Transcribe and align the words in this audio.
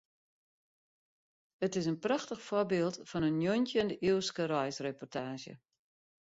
It 1.67 1.75
is 1.77 1.85
in 1.91 1.99
prachtich 2.05 2.41
foarbyld 2.47 2.97
fan 3.11 3.27
in 3.27 3.37
njoggentjinde-iuwske 3.43 4.43
reisreportaazje. 4.55 5.55